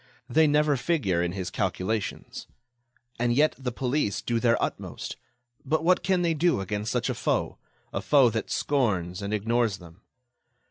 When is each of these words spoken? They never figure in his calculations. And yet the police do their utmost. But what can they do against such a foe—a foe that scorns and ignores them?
They 0.27 0.47
never 0.47 0.77
figure 0.77 1.21
in 1.21 1.33
his 1.33 1.51
calculations. 1.51 2.47
And 3.19 3.35
yet 3.35 3.53
the 3.59 3.71
police 3.71 4.23
do 4.23 4.39
their 4.39 4.59
utmost. 4.59 5.15
But 5.63 5.83
what 5.83 6.01
can 6.01 6.23
they 6.23 6.33
do 6.33 6.59
against 6.59 6.91
such 6.91 7.07
a 7.07 7.13
foe—a 7.13 8.01
foe 8.01 8.31
that 8.31 8.49
scorns 8.49 9.21
and 9.21 9.31
ignores 9.31 9.77
them? 9.77 10.01